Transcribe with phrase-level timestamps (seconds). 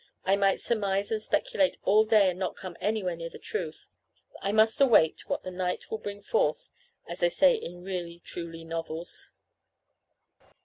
[0.25, 3.87] I might surmise and speculate all day and not come anywhere near the truth.
[4.41, 6.69] I must await what the night will bring forth,
[7.07, 9.33] as they say in really truly novels.